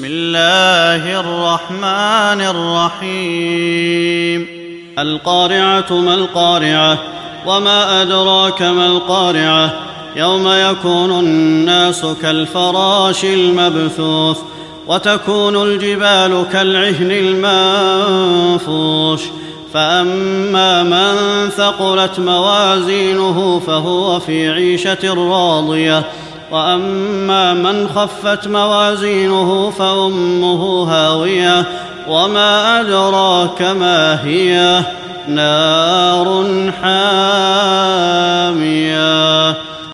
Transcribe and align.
بسم 0.00 0.12
الله 0.12 1.20
الرحمن 1.20 2.40
الرحيم. 3.00 4.46
القارعة 4.98 5.92
ما 5.92 6.14
القارعة 6.14 6.98
وما 7.46 8.02
أدراك 8.02 8.62
ما 8.62 8.86
القارعة. 8.86 9.72
يوم 10.16 10.48
يكون 10.48 11.10
الناس 11.10 12.06
كالفراش 12.22 13.24
المبثوث 13.24 14.38
وتكون 14.86 15.62
الجبال 15.62 16.46
كالعهن 16.52 17.10
المنفوش. 17.10 19.20
فأما 19.74 20.82
من 20.82 21.50
ثقلت 21.50 22.20
موازينه 22.20 23.62
فهو 23.66 24.20
في 24.20 24.50
عيشة 24.50 25.14
راضية. 25.14 26.04
وأما 26.50 27.54
من 27.54 27.88
خفت 27.88 28.48
موازينه 28.48 29.70
فأمه 29.70 30.92
هاوية 30.92 31.64
وما 32.08 32.80
أدراك 32.80 33.62
ما 33.62 34.24
هي 34.24 34.80
نار 35.28 36.72
حامية 38.20 39.50